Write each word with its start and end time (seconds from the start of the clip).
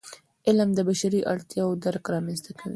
علم 0.47 0.69
د 0.75 0.79
بشري 0.89 1.21
اړتیاوو 1.33 1.79
درک 1.83 2.05
رامنځته 2.13 2.51
کوي. 2.57 2.69